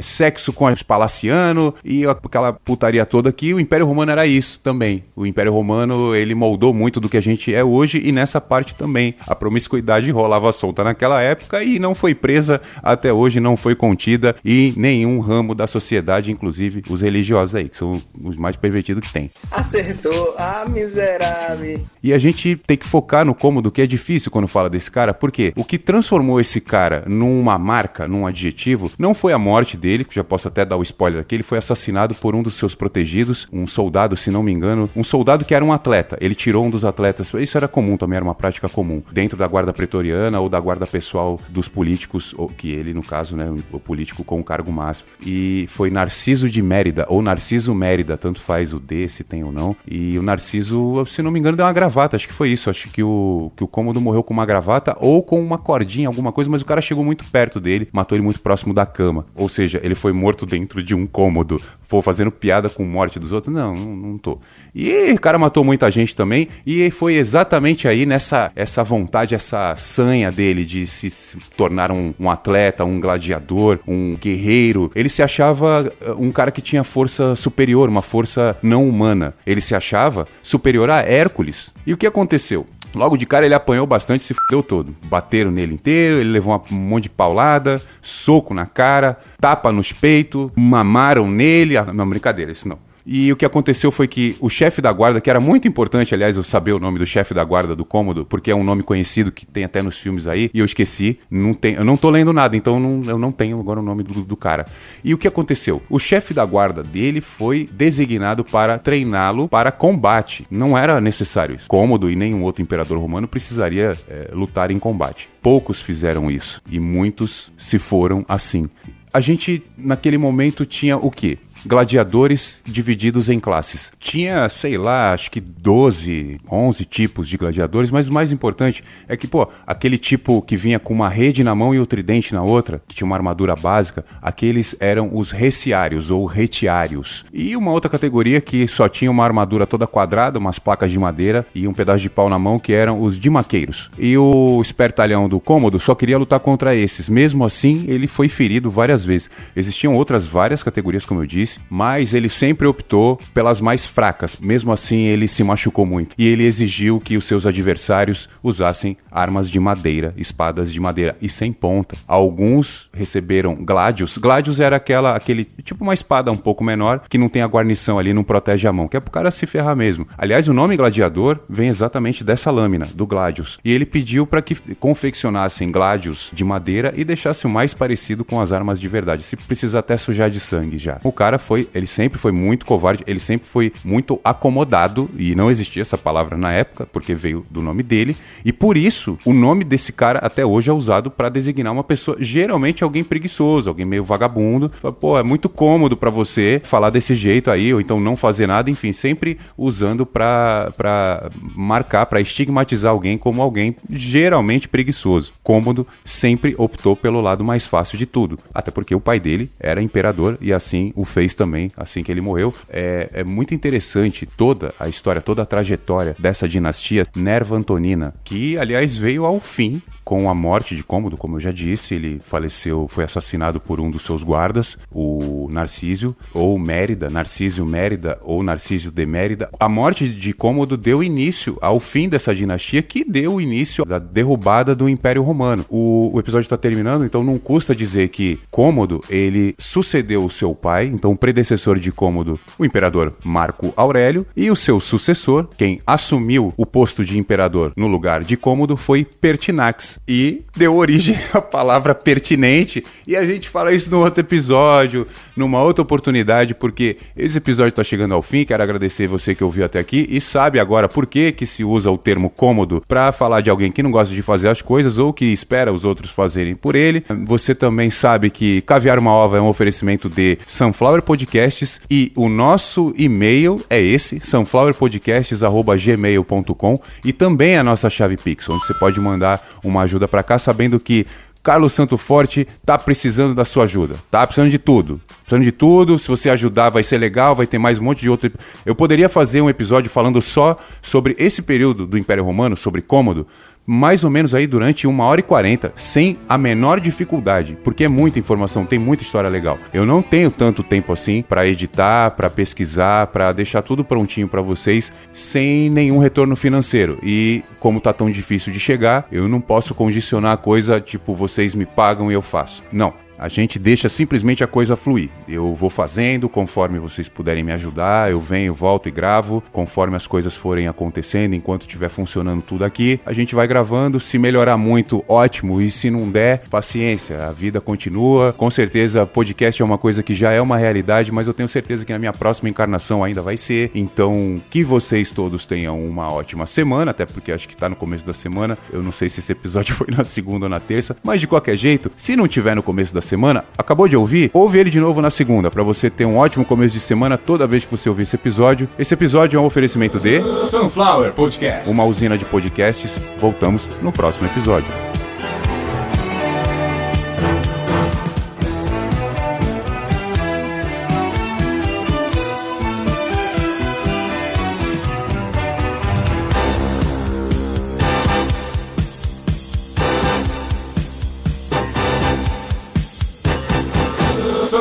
sexo 0.00 0.52
com 0.52 0.66
os 0.66 0.82
palaciano 0.82 1.74
e 1.84 2.04
aquela 2.06 2.52
putaria 2.52 3.04
toda 3.06 3.30
aqui. 3.30 3.52
O 3.54 3.60
Império 3.60 3.86
Romano 3.86 4.12
era 4.12 4.26
isso 4.26 4.60
também. 4.62 5.04
O 5.16 5.26
Império 5.26 5.52
Romano 5.52 6.14
ele 6.14 6.34
moldou 6.34 6.72
muito 6.72 7.00
do 7.00 7.08
que 7.08 7.16
a 7.16 7.20
gente 7.20 7.54
é 7.54 7.62
hoje 7.62 8.00
e 8.04 8.12
nessa 8.12 8.40
parte 8.40 8.74
também. 8.74 9.14
A 9.26 9.34
promiscuidade 9.34 10.10
rolava 10.10 10.52
solta 10.52 10.84
naquela 10.84 11.20
época 11.20 11.62
e 11.62 11.78
não 11.78 11.94
foi 11.94 12.14
presa 12.14 12.60
até 12.82 13.12
hoje, 13.12 13.40
não 13.40 13.56
foi 13.56 13.74
contida 13.74 14.36
em 14.44 14.74
nenhum 14.76 15.18
ramo 15.20 15.54
da 15.54 15.66
sociedade, 15.66 16.30
inclusive 16.30 16.82
os 16.88 17.00
religiosos 17.00 17.54
aí, 17.54 17.68
que 17.68 17.76
são 17.76 18.00
os 18.22 18.36
mais 18.36 18.56
pervertidos 18.56 19.06
que 19.06 19.12
tem. 19.12 19.28
Acertou, 19.50 20.34
ah, 20.38 20.64
miserável. 20.68 21.84
E 22.02 22.12
a 22.12 22.18
gente 22.18 22.56
tem 22.66 22.76
que 22.76 22.86
focar 22.86 23.24
no 23.24 23.34
cômodo 23.34 23.70
que 23.70 23.82
é 23.82 23.86
difícil 23.86 24.30
quando 24.30 24.48
fala 24.48 24.70
desse 24.70 24.90
cara, 24.90 25.14
porque 25.14 25.52
o 25.56 25.64
que 25.64 25.78
transformou 25.78 26.40
esse 26.40 26.60
cara 26.60 27.04
numa 27.06 27.58
marca, 27.58 28.06
num 28.08 28.26
adjetivo, 28.26 28.90
não 28.98 29.14
foi 29.14 29.32
a 29.32 29.38
morte 29.38 29.76
dele, 29.80 30.04
que 30.04 30.14
já 30.14 30.22
posso 30.22 30.48
até 30.48 30.64
dar 30.64 30.76
o 30.76 30.82
spoiler 30.82 31.20
aqui, 31.20 31.34
ele 31.34 31.42
foi 31.42 31.58
assassinado 31.58 32.14
por 32.14 32.34
um 32.34 32.42
dos 32.42 32.54
seus 32.54 32.74
protegidos, 32.74 33.48
um 33.52 33.66
soldado, 33.66 34.16
se 34.16 34.30
não 34.30 34.42
me 34.42 34.52
engano, 34.52 34.88
um 34.94 35.02
soldado 35.02 35.44
que 35.44 35.54
era 35.54 35.64
um 35.64 35.72
atleta. 35.72 36.16
Ele 36.20 36.34
tirou 36.34 36.64
um 36.64 36.70
dos 36.70 36.84
atletas, 36.84 37.32
isso 37.34 37.56
era 37.56 37.66
comum 37.66 37.96
também, 37.96 38.16
era 38.16 38.24
uma 38.24 38.34
prática 38.34 38.68
comum, 38.68 39.02
dentro 39.10 39.36
da 39.36 39.46
guarda 39.46 39.72
pretoriana 39.72 40.38
ou 40.40 40.48
da 40.48 40.60
guarda 40.60 40.86
pessoal 40.86 41.40
dos 41.48 41.68
políticos, 41.68 42.34
ou 42.36 42.48
que 42.48 42.70
ele, 42.70 42.92
no 42.92 43.02
caso, 43.02 43.36
né, 43.36 43.52
o 43.72 43.80
político 43.80 44.22
com 44.22 44.38
o 44.38 44.44
cargo 44.44 44.70
máximo. 44.70 45.08
E 45.24 45.66
foi 45.68 45.90
Narciso 45.90 46.48
de 46.48 46.62
Mérida, 46.62 47.06
ou 47.08 47.22
Narciso 47.22 47.74
Mérida, 47.74 48.16
tanto 48.16 48.40
faz 48.40 48.72
o 48.72 48.80
D, 48.80 49.08
se 49.08 49.24
tem 49.24 49.42
ou 49.44 49.52
não. 49.52 49.74
E 49.86 50.18
o 50.18 50.22
Narciso, 50.22 51.04
se 51.06 51.22
não 51.22 51.30
me 51.30 51.38
engano, 51.38 51.56
deu 51.56 51.66
uma 51.66 51.72
gravata, 51.72 52.16
acho 52.16 52.28
que 52.28 52.34
foi 52.34 52.50
isso. 52.50 52.68
Acho 52.68 52.88
que 52.90 53.02
o, 53.02 53.50
que 53.56 53.64
o 53.64 53.68
cômodo 53.68 54.00
morreu 54.00 54.22
com 54.22 54.34
uma 54.34 54.46
gravata 54.46 54.96
ou 55.00 55.22
com 55.22 55.40
uma 55.40 55.58
cordinha, 55.58 56.08
alguma 56.08 56.32
coisa, 56.32 56.50
mas 56.50 56.62
o 56.62 56.66
cara 56.66 56.80
chegou 56.80 57.04
muito 57.04 57.24
perto 57.26 57.60
dele, 57.60 57.88
matou 57.92 58.16
ele 58.16 58.24
muito 58.24 58.40
próximo 58.40 58.74
da 58.74 58.84
cama. 58.84 59.24
Ou 59.34 59.48
seja, 59.48 59.59
seja, 59.60 59.80
ele 59.82 59.94
foi 59.94 60.12
morto 60.12 60.46
dentro 60.46 60.82
de 60.82 60.94
um 60.94 61.06
cômodo. 61.06 61.60
Vou 61.88 62.00
fazendo 62.00 62.30
piada 62.30 62.68
com 62.68 62.84
morte 62.84 63.18
dos 63.18 63.32
outros? 63.32 63.54
Não, 63.54 63.74
não, 63.74 63.96
não 63.96 64.18
tô. 64.18 64.38
E 64.74 65.12
o 65.12 65.20
cara 65.20 65.38
matou 65.38 65.64
muita 65.64 65.90
gente 65.90 66.14
também, 66.14 66.48
e 66.64 66.90
foi 66.90 67.14
exatamente 67.14 67.86
aí 67.88 68.06
nessa 68.06 68.50
essa 68.54 68.82
vontade, 68.82 69.34
essa 69.34 69.74
sanha 69.76 70.30
dele 70.30 70.64
de 70.64 70.86
se, 70.86 71.10
se 71.10 71.36
tornar 71.56 71.90
um, 71.90 72.14
um, 72.18 72.30
atleta, 72.30 72.84
um 72.84 73.00
gladiador, 73.00 73.80
um 73.86 74.16
guerreiro. 74.16 74.90
Ele 74.94 75.08
se 75.08 75.22
achava 75.22 75.92
uh, 76.00 76.12
um 76.12 76.30
cara 76.30 76.50
que 76.50 76.62
tinha 76.62 76.84
força 76.84 77.34
superior, 77.34 77.88
uma 77.88 78.02
força 78.02 78.56
não 78.62 78.88
humana. 78.88 79.34
Ele 79.46 79.60
se 79.60 79.74
achava 79.74 80.26
superior 80.42 80.90
a 80.90 81.00
Hércules. 81.00 81.72
E 81.86 81.92
o 81.92 81.96
que 81.96 82.06
aconteceu? 82.06 82.66
Logo 82.94 83.16
de 83.16 83.24
cara 83.24 83.44
ele 83.44 83.54
apanhou 83.54 83.86
bastante, 83.86 84.22
se 84.22 84.34
fudeu 84.34 84.62
todo. 84.62 84.94
Bateram 85.04 85.50
nele 85.50 85.74
inteiro, 85.74 86.20
ele 86.20 86.30
levou 86.30 86.62
um 86.70 86.74
monte 86.74 87.04
de 87.04 87.10
paulada, 87.10 87.80
soco 88.02 88.52
na 88.52 88.66
cara, 88.66 89.18
tapa 89.40 89.70
nos 89.70 89.92
peitos, 89.92 90.50
mamaram 90.56 91.30
nele. 91.30 91.76
Ah, 91.76 91.92
não, 91.92 92.08
brincadeira, 92.08 92.50
isso 92.50 92.68
não. 92.68 92.78
E 93.04 93.32
o 93.32 93.36
que 93.36 93.44
aconteceu 93.44 93.90
foi 93.90 94.06
que 94.06 94.36
o 94.40 94.48
chefe 94.48 94.80
da 94.80 94.92
guarda, 94.92 95.20
que 95.20 95.30
era 95.30 95.40
muito 95.40 95.66
importante, 95.66 96.14
aliás, 96.14 96.36
eu 96.36 96.42
saber 96.42 96.72
o 96.72 96.78
nome 96.78 96.98
do 96.98 97.06
chefe 97.06 97.34
da 97.34 97.44
guarda 97.44 97.74
do 97.74 97.84
cômodo, 97.84 98.24
porque 98.24 98.50
é 98.50 98.54
um 98.54 98.64
nome 98.64 98.82
conhecido 98.82 99.32
que 99.32 99.46
tem 99.46 99.64
até 99.64 99.82
nos 99.82 99.98
filmes 99.98 100.26
aí, 100.26 100.50
e 100.52 100.58
eu 100.58 100.64
esqueci, 100.64 101.18
não 101.30 101.54
tem, 101.54 101.74
eu 101.74 101.84
não 101.84 101.96
tô 101.96 102.10
lendo 102.10 102.32
nada, 102.32 102.56
então 102.56 102.74
eu 102.74 102.80
não, 102.80 103.10
eu 103.10 103.18
não 103.18 103.32
tenho 103.32 103.58
agora 103.58 103.80
o 103.80 103.82
nome 103.82 104.02
do, 104.02 104.22
do 104.22 104.36
cara. 104.36 104.66
E 105.02 105.14
o 105.14 105.18
que 105.18 105.28
aconteceu? 105.28 105.82
O 105.88 105.98
chefe 105.98 106.34
da 106.34 106.44
guarda 106.44 106.82
dele 106.82 107.20
foi 107.20 107.68
designado 107.72 108.44
para 108.44 108.78
treiná-lo 108.78 109.48
para 109.48 109.72
combate. 109.72 110.46
Não 110.50 110.76
era 110.76 111.00
necessário 111.00 111.56
isso. 111.56 111.66
Cômodo 111.68 112.10
e 112.10 112.16
nenhum 112.16 112.42
outro 112.42 112.62
imperador 112.62 112.98
romano 112.98 113.26
precisaria 113.26 113.96
é, 114.08 114.30
lutar 114.32 114.70
em 114.70 114.78
combate. 114.78 115.28
Poucos 115.42 115.80
fizeram 115.80 116.30
isso, 116.30 116.60
e 116.70 116.78
muitos 116.78 117.50
se 117.56 117.78
foram 117.78 118.24
assim. 118.28 118.68
A 119.12 119.20
gente, 119.20 119.62
naquele 119.76 120.16
momento, 120.16 120.64
tinha 120.64 120.96
o 120.96 121.10
quê? 121.10 121.36
Gladiadores 121.64 122.60
divididos 122.64 123.28
em 123.28 123.38
classes. 123.38 123.92
Tinha, 123.98 124.48
sei 124.48 124.78
lá, 124.78 125.12
acho 125.12 125.30
que 125.30 125.40
12, 125.40 126.40
11 126.50 126.84
tipos 126.84 127.28
de 127.28 127.36
gladiadores, 127.36 127.90
mas 127.90 128.08
o 128.08 128.12
mais 128.12 128.32
importante 128.32 128.82
é 129.08 129.16
que, 129.16 129.26
pô, 129.26 129.48
aquele 129.66 129.98
tipo 129.98 130.42
que 130.42 130.56
vinha 130.56 130.78
com 130.78 130.94
uma 130.94 131.08
rede 131.08 131.44
na 131.44 131.54
mão 131.54 131.74
e 131.74 131.80
o 131.80 131.86
tridente 131.86 132.34
na 132.34 132.42
outra, 132.42 132.82
que 132.86 132.94
tinha 132.94 133.06
uma 133.06 133.16
armadura 133.16 133.54
básica, 133.54 134.04
aqueles 134.22 134.74
eram 134.80 135.10
os 135.16 135.30
reciários 135.30 136.10
ou 136.10 136.24
retiários. 136.26 137.24
E 137.32 137.56
uma 137.56 137.72
outra 137.72 137.90
categoria 137.90 138.40
que 138.40 138.66
só 138.66 138.88
tinha 138.88 139.10
uma 139.10 139.24
armadura 139.24 139.66
toda 139.66 139.86
quadrada, 139.86 140.38
umas 140.38 140.58
placas 140.58 140.90
de 140.90 140.98
madeira 140.98 141.46
e 141.54 141.66
um 141.66 141.74
pedaço 141.74 142.00
de 142.00 142.10
pau 142.10 142.28
na 142.28 142.38
mão, 142.38 142.58
que 142.58 142.72
eram 142.72 143.02
os 143.02 143.18
dimaqueiros. 143.18 143.90
E 143.98 144.16
o 144.16 144.60
espertalhão 144.62 145.28
do 145.28 145.40
cômodo 145.40 145.78
só 145.78 145.94
queria 145.94 146.18
lutar 146.18 146.40
contra 146.40 146.74
esses. 146.74 147.08
Mesmo 147.08 147.44
assim, 147.44 147.84
ele 147.88 148.06
foi 148.06 148.28
ferido 148.28 148.70
várias 148.70 149.04
vezes. 149.04 149.30
Existiam 149.54 149.94
outras 149.94 150.26
várias 150.26 150.62
categorias, 150.62 151.04
como 151.04 151.22
eu 151.22 151.26
disse, 151.26 151.49
mas 151.68 152.14
ele 152.14 152.28
sempre 152.28 152.66
optou 152.66 153.18
pelas 153.32 153.60
mais 153.60 153.86
fracas. 153.86 154.36
Mesmo 154.40 154.72
assim, 154.72 155.02
ele 155.06 155.26
se 155.26 155.42
machucou 155.42 155.86
muito. 155.86 156.14
E 156.18 156.26
ele 156.26 156.44
exigiu 156.44 157.00
que 157.00 157.16
os 157.16 157.24
seus 157.24 157.46
adversários 157.46 158.28
usassem 158.42 158.96
armas 159.10 159.50
de 159.50 159.58
madeira, 159.58 160.14
espadas 160.16 160.72
de 160.72 160.78
madeira 160.78 161.16
e 161.20 161.28
sem 161.28 161.52
ponta. 161.52 161.96
Alguns 162.06 162.88
receberam 162.92 163.54
gladios. 163.54 164.16
Gladios 164.18 164.60
era 164.60 164.76
aquela, 164.76 165.16
aquele 165.16 165.44
tipo 165.44 165.82
uma 165.82 165.94
espada 165.94 166.30
um 166.30 166.36
pouco 166.36 166.62
menor 166.62 167.02
que 167.08 167.18
não 167.18 167.28
tem 167.28 167.42
a 167.42 167.46
guarnição 167.46 167.98
ali, 167.98 168.12
não 168.12 168.22
protege 168.22 168.68
a 168.68 168.72
mão, 168.72 168.88
que 168.88 168.96
é 168.96 169.00
pro 169.00 169.10
cara 169.10 169.30
se 169.30 169.46
ferrar 169.46 169.76
mesmo. 169.76 170.06
Aliás, 170.16 170.48
o 170.48 170.54
nome 170.54 170.76
gladiador 170.76 171.40
vem 171.48 171.68
exatamente 171.68 172.22
dessa 172.22 172.50
lâmina, 172.50 172.86
do 172.94 173.06
gladius. 173.06 173.58
E 173.64 173.72
ele 173.72 173.86
pediu 173.86 174.26
para 174.26 174.42
que 174.42 174.54
confeccionassem 174.76 175.70
gladios 175.70 176.30
de 176.32 176.44
madeira 176.44 176.92
e 176.96 177.04
deixasse 177.04 177.46
o 177.46 177.50
mais 177.50 177.74
parecido 177.74 178.24
com 178.24 178.40
as 178.40 178.52
armas 178.52 178.80
de 178.80 178.88
verdade. 178.88 179.22
Se 179.22 179.36
precisa 179.36 179.78
até 179.80 179.96
sujar 179.96 180.30
de 180.30 180.40
sangue 180.40 180.78
já. 180.78 181.00
O 181.02 181.12
cara 181.12 181.38
foi, 181.40 181.68
ele 181.74 181.86
sempre 181.86 182.18
foi 182.18 182.32
muito 182.32 182.64
covarde, 182.66 183.02
ele 183.06 183.20
sempre 183.20 183.48
foi 183.48 183.72
muito 183.84 184.20
acomodado 184.22 185.08
e 185.16 185.34
não 185.34 185.50
existia 185.50 185.82
essa 185.82 185.98
palavra 185.98 186.36
na 186.36 186.52
época, 186.52 186.86
porque 186.86 187.14
veio 187.14 187.44
do 187.50 187.62
nome 187.62 187.82
dele, 187.82 188.16
e 188.44 188.52
por 188.52 188.76
isso 188.76 189.18
o 189.24 189.32
nome 189.32 189.64
desse 189.64 189.92
cara 189.92 190.18
até 190.20 190.44
hoje 190.44 190.70
é 190.70 190.72
usado 190.72 191.10
para 191.10 191.28
designar 191.28 191.72
uma 191.72 191.84
pessoa, 191.84 192.16
geralmente 192.20 192.84
alguém 192.84 193.02
preguiçoso, 193.02 193.68
alguém 193.68 193.86
meio 193.86 194.04
vagabundo. 194.04 194.70
Pô, 195.00 195.18
é 195.18 195.22
muito 195.22 195.48
cômodo 195.48 195.96
para 195.96 196.10
você 196.10 196.60
falar 196.64 196.90
desse 196.90 197.14
jeito 197.14 197.50
aí, 197.50 197.72
ou 197.72 197.80
então 197.80 198.00
não 198.00 198.16
fazer 198.16 198.46
nada, 198.46 198.70
enfim, 198.70 198.92
sempre 198.92 199.38
usando 199.56 200.04
para 200.06 201.30
marcar, 201.56 202.06
para 202.06 202.20
estigmatizar 202.20 202.90
alguém 202.90 203.16
como 203.16 203.42
alguém 203.42 203.74
geralmente 203.88 204.68
preguiçoso. 204.68 205.32
Cômodo 205.42 205.86
sempre 206.04 206.54
optou 206.58 206.94
pelo 206.94 207.20
lado 207.20 207.44
mais 207.44 207.66
fácil 207.66 207.98
de 207.98 208.06
tudo, 208.06 208.38
até 208.52 208.70
porque 208.70 208.94
o 208.94 209.00
pai 209.00 209.18
dele 209.18 209.50
era 209.58 209.82
imperador 209.82 210.38
e 210.40 210.52
assim 210.52 210.92
o 210.94 211.04
fez 211.04 211.29
também, 211.34 211.70
assim 211.76 212.02
que 212.02 212.10
ele 212.10 212.20
morreu. 212.20 212.54
É, 212.68 213.10
é 213.12 213.24
muito 213.24 213.54
interessante 213.54 214.26
toda 214.26 214.74
a 214.78 214.88
história, 214.88 215.20
toda 215.20 215.42
a 215.42 215.46
trajetória 215.46 216.14
dessa 216.18 216.48
dinastia 216.48 217.06
Nerva 217.14 217.56
Antonina, 217.56 218.14
que 218.24 218.58
aliás 218.58 218.96
veio 218.96 219.24
ao 219.24 219.40
fim 219.40 219.82
com 220.04 220.28
a 220.28 220.34
morte 220.34 220.74
de 220.74 220.82
Cômodo, 220.82 221.16
como 221.16 221.36
eu 221.36 221.40
já 221.40 221.52
disse, 221.52 221.94
ele 221.94 222.18
faleceu, 222.18 222.88
foi 222.88 223.04
assassinado 223.04 223.60
por 223.60 223.80
um 223.80 223.88
dos 223.88 224.02
seus 224.02 224.24
guardas, 224.24 224.76
o 224.90 225.48
Narcísio, 225.52 226.16
ou 226.34 226.58
Mérida, 226.58 227.08
Narcísio 227.08 227.64
Mérida, 227.64 228.18
ou 228.22 228.42
Narcísio 228.42 228.90
de 228.90 229.06
Mérida. 229.06 229.48
A 229.60 229.68
morte 229.68 230.08
de 230.08 230.32
Cômodo 230.32 230.76
deu 230.76 231.00
início 231.00 231.56
ao 231.60 231.78
fim 231.78 232.08
dessa 232.08 232.34
dinastia, 232.34 232.82
que 232.82 233.04
deu 233.04 233.40
início 233.40 233.84
à 233.88 233.98
derrubada 234.00 234.74
do 234.74 234.88
Império 234.88 235.22
Romano. 235.22 235.64
O, 235.68 236.10
o 236.12 236.18
episódio 236.18 236.46
está 236.46 236.56
terminando, 236.56 237.04
então 237.04 237.22
não 237.22 237.38
custa 237.38 237.72
dizer 237.72 238.08
que 238.08 238.40
Cômodo, 238.50 239.04
ele 239.08 239.54
sucedeu 239.58 240.24
o 240.24 240.30
seu 240.30 240.54
pai, 240.56 240.86
então 240.86 241.14
predecessor 241.20 241.78
de 241.78 241.92
Cômodo, 241.92 242.40
o 242.58 242.64
imperador 242.64 243.14
Marco 243.22 243.72
Aurélio, 243.76 244.26
e 244.36 244.50
o 244.50 244.56
seu 244.56 244.80
sucessor, 244.80 245.46
quem 245.56 245.80
assumiu 245.86 246.52
o 246.56 246.66
posto 246.66 247.04
de 247.04 247.18
imperador 247.18 247.72
no 247.76 247.86
lugar 247.86 248.24
de 248.24 248.36
Cômodo, 248.36 248.76
foi 248.76 249.04
Pertinax, 249.04 250.00
e 250.08 250.42
deu 250.56 250.74
origem 250.74 251.18
à 251.32 251.40
palavra 251.40 251.94
pertinente. 251.94 252.84
E 253.06 253.14
a 253.14 253.24
gente 253.24 253.48
fala 253.48 253.72
isso 253.72 253.90
no 253.90 254.00
outro 254.00 254.20
episódio, 254.20 255.06
numa 255.36 255.62
outra 255.62 255.82
oportunidade, 255.82 256.54
porque 256.54 256.96
esse 257.16 257.38
episódio 257.38 257.70
está 257.70 257.84
chegando 257.84 258.14
ao 258.14 258.22
fim. 258.22 258.44
Quero 258.44 258.62
agradecer 258.62 259.06
você 259.06 259.34
que 259.34 259.44
ouviu 259.44 259.64
até 259.64 259.78
aqui 259.78 260.06
e 260.08 260.20
sabe 260.20 260.58
agora 260.58 260.88
por 260.88 261.06
que, 261.06 261.32
que 261.32 261.46
se 261.46 261.62
usa 261.62 261.90
o 261.90 261.98
termo 261.98 262.30
cômodo 262.30 262.82
para 262.88 263.12
falar 263.12 263.40
de 263.40 263.50
alguém 263.50 263.70
que 263.70 263.82
não 263.82 263.90
gosta 263.90 264.14
de 264.14 264.22
fazer 264.22 264.48
as 264.48 264.62
coisas 264.62 264.98
ou 264.98 265.12
que 265.12 265.26
espera 265.26 265.72
os 265.72 265.84
outros 265.84 266.10
fazerem 266.10 266.54
por 266.54 266.74
ele. 266.74 267.04
Você 267.24 267.54
também 267.54 267.90
sabe 267.90 268.30
que 268.30 268.60
Caviar 268.62 268.98
uma 268.98 269.12
Ova 269.12 269.36
é 269.36 269.40
um 269.40 269.48
oferecimento 269.48 270.08
de 270.08 270.38
Sunflower 270.46 271.02
Podcasts 271.10 271.80
e 271.90 272.12
o 272.14 272.28
nosso 272.28 272.94
e-mail 272.96 273.60
é 273.68 273.82
esse, 273.82 274.20
sunflowerpodcasts.gmail.com 274.20 276.80
e 277.04 277.12
também 277.12 277.56
a 277.56 277.64
nossa 277.64 277.90
chave 277.90 278.16
Pix, 278.16 278.48
onde 278.48 278.64
você 278.64 278.74
pode 278.74 279.00
mandar 279.00 279.44
uma 279.64 279.82
ajuda 279.82 280.06
para 280.06 280.22
cá, 280.22 280.38
sabendo 280.38 280.78
que 280.78 281.04
Carlos 281.42 281.72
Santo 281.72 281.96
Forte 281.96 282.46
tá 282.64 282.78
precisando 282.78 283.34
da 283.34 283.44
sua 283.44 283.64
ajuda, 283.64 283.96
tá 284.08 284.24
precisando 284.24 284.50
de 284.50 284.58
tudo. 284.58 285.00
Precisando 285.22 285.42
de 285.42 285.50
tudo, 285.50 285.98
se 285.98 286.06
você 286.06 286.30
ajudar 286.30 286.70
vai 286.70 286.84
ser 286.84 286.98
legal, 286.98 287.34
vai 287.34 287.46
ter 287.46 287.58
mais 287.58 287.78
um 287.78 287.82
monte 287.82 288.02
de 288.02 288.10
outro. 288.10 288.30
Eu 288.64 288.76
poderia 288.76 289.08
fazer 289.08 289.40
um 289.40 289.50
episódio 289.50 289.90
falando 289.90 290.22
só 290.22 290.56
sobre 290.80 291.16
esse 291.18 291.42
período 291.42 291.88
do 291.88 291.98
Império 291.98 292.22
Romano, 292.22 292.56
sobre 292.56 292.82
Cômodo, 292.82 293.26
mais 293.66 294.02
ou 294.02 294.10
menos 294.10 294.34
aí 294.34 294.46
durante 294.46 294.86
uma 294.86 295.04
hora 295.04 295.20
e 295.20 295.22
quarenta, 295.22 295.72
sem 295.76 296.18
a 296.28 296.36
menor 296.36 296.80
dificuldade, 296.80 297.56
porque 297.62 297.84
é 297.84 297.88
muita 297.88 298.18
informação, 298.18 298.64
tem 298.64 298.78
muita 298.78 299.02
história 299.02 299.28
legal. 299.28 299.58
Eu 299.72 299.86
não 299.86 300.02
tenho 300.02 300.30
tanto 300.30 300.62
tempo 300.62 300.92
assim 300.92 301.22
para 301.22 301.46
editar, 301.46 302.10
para 302.12 302.28
pesquisar, 302.28 303.06
para 303.08 303.32
deixar 303.32 303.62
tudo 303.62 303.84
prontinho 303.84 304.28
para 304.28 304.42
vocês, 304.42 304.92
sem 305.12 305.70
nenhum 305.70 305.98
retorno 305.98 306.34
financeiro. 306.34 306.98
E 307.02 307.42
como 307.58 307.80
tá 307.80 307.92
tão 307.92 308.10
difícil 308.10 308.52
de 308.52 308.58
chegar, 308.58 309.06
eu 309.12 309.28
não 309.28 309.40
posso 309.40 309.74
condicionar 309.74 310.32
a 310.32 310.36
coisa 310.36 310.80
tipo 310.80 311.14
vocês 311.14 311.54
me 311.54 311.66
pagam 311.66 312.10
e 312.10 312.14
eu 312.14 312.22
faço. 312.22 312.62
Não. 312.72 312.94
A 313.20 313.28
gente 313.28 313.58
deixa 313.58 313.86
simplesmente 313.86 314.42
a 314.42 314.46
coisa 314.46 314.74
fluir. 314.74 315.10
Eu 315.28 315.54
vou 315.54 315.68
fazendo 315.68 316.26
conforme 316.26 316.78
vocês 316.78 317.06
puderem 317.06 317.44
me 317.44 317.52
ajudar, 317.52 318.10
eu 318.10 318.18
venho, 318.18 318.54
volto 318.54 318.88
e 318.88 318.90
gravo, 318.90 319.44
conforme 319.52 319.94
as 319.94 320.06
coisas 320.06 320.34
forem 320.34 320.68
acontecendo, 320.68 321.34
enquanto 321.34 321.62
estiver 321.62 321.90
funcionando 321.90 322.40
tudo 322.40 322.64
aqui, 322.64 322.98
a 323.04 323.12
gente 323.12 323.34
vai 323.34 323.46
gravando. 323.46 324.00
Se 324.00 324.18
melhorar 324.18 324.56
muito, 324.56 325.04
ótimo, 325.06 325.60
e 325.60 325.70
se 325.70 325.90
não 325.90 326.10
der, 326.10 326.48
paciência, 326.48 327.26
a 327.26 327.30
vida 327.30 327.60
continua. 327.60 328.32
Com 328.32 328.50
certeza, 328.50 329.04
podcast 329.04 329.60
é 329.60 329.64
uma 329.66 329.76
coisa 329.76 330.02
que 330.02 330.14
já 330.14 330.32
é 330.32 330.40
uma 330.40 330.56
realidade, 330.56 331.12
mas 331.12 331.26
eu 331.26 331.34
tenho 331.34 331.48
certeza 331.48 331.84
que 331.84 331.92
na 331.92 331.98
minha 331.98 332.14
próxima 332.14 332.48
encarnação 332.48 333.04
ainda 333.04 333.20
vai 333.20 333.36
ser. 333.36 333.70
Então, 333.74 334.40
que 334.48 334.64
vocês 334.64 335.12
todos 335.12 335.44
tenham 335.44 335.78
uma 335.86 336.10
ótima 336.10 336.46
semana, 336.46 336.92
até 336.92 337.04
porque 337.04 337.32
acho 337.32 337.46
que 337.46 337.54
tá 337.54 337.68
no 337.68 337.76
começo 337.76 338.06
da 338.06 338.14
semana. 338.14 338.56
Eu 338.72 338.82
não 338.82 338.92
sei 338.92 339.10
se 339.10 339.20
esse 339.20 339.32
episódio 339.32 339.74
foi 339.76 339.88
na 339.90 340.04
segunda 340.04 340.46
ou 340.46 340.50
na 340.50 340.58
terça, 340.58 340.96
mas 341.04 341.20
de 341.20 341.26
qualquer 341.26 341.58
jeito, 341.58 341.92
se 341.94 342.16
não 342.16 342.26
tiver 342.26 342.56
no 342.56 342.62
começo 342.62 342.94
da 342.94 343.09
semana, 343.10 343.44
acabou 343.58 343.88
de 343.88 343.96
ouvir? 343.96 344.30
Ouve 344.32 344.58
ele 344.58 344.70
de 344.70 344.80
novo 344.80 345.02
na 345.02 345.10
segunda, 345.10 345.50
para 345.50 345.62
você 345.62 345.90
ter 345.90 346.04
um 346.04 346.16
ótimo 346.16 346.44
começo 346.44 346.74
de 346.74 346.80
semana 346.80 347.18
toda 347.18 347.46
vez 347.46 347.64
que 347.64 347.70
você 347.70 347.88
ouvir 347.88 348.04
esse 348.04 348.14
episódio. 348.14 348.68
Esse 348.78 348.94
episódio 348.94 349.36
é 349.36 349.40
um 349.40 349.44
oferecimento 349.44 349.98
de 349.98 350.20
Sunflower 350.20 351.12
Podcast. 351.12 351.68
uma 351.68 351.84
usina 351.84 352.16
de 352.16 352.24
podcasts. 352.24 353.00
Voltamos 353.20 353.68
no 353.82 353.90
próximo 353.92 354.26
episódio. 354.28 354.89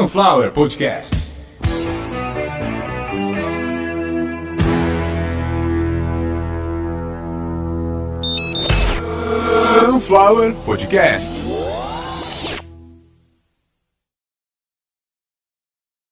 Sunflower 0.09 0.49
Podcasts. 0.49 1.35
Sunflower 9.69 10.53
Podcasts. 10.65 11.58